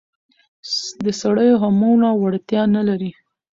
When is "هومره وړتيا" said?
1.63-2.61